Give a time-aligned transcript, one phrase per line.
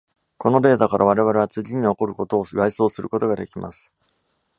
[0.39, 3.93] このデータから、我々は次に起こることを外挿することができます。